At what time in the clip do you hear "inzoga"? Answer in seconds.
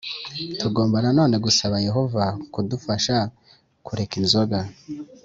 4.21-4.59